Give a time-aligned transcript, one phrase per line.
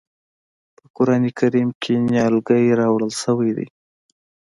[0.75, 3.67] په قرآن کریم کې نیالګی راوړل شوی دی.